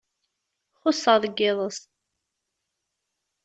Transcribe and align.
Xuṣṣeɣ 0.79 1.15
deg 1.23 1.35
yiḍes. 1.41 1.79